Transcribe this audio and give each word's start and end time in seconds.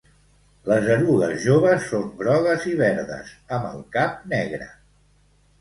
Les 0.69 0.87
erugues 0.93 1.35
joves 1.43 1.85
són 1.91 2.07
grogues 2.23 2.65
i 2.71 2.73
verdes, 2.81 3.31
amb 3.59 3.69
el 3.75 3.85
cap 3.99 4.25
negre. 4.33 4.73